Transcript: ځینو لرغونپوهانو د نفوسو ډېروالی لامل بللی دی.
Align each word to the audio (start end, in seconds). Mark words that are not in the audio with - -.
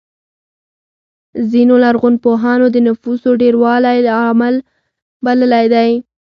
ځینو 1.51 1.75
لرغونپوهانو 1.83 2.65
د 2.71 2.77
نفوسو 2.87 3.29
ډېروالی 3.41 3.97
لامل 4.07 4.55
بللی 5.25 5.65
دی. 5.73 5.89